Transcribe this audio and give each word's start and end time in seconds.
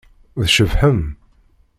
Tcebḥem. 0.43 1.01